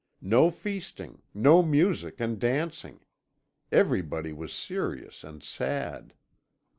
No 0.23 0.49
feasting, 0.49 1.21
no 1.31 1.61
music 1.61 2.19
and 2.19 2.39
dancing; 2.39 3.01
everybody 3.71 4.33
was 4.33 4.51
serious 4.51 5.23
and 5.23 5.43
sad. 5.43 6.15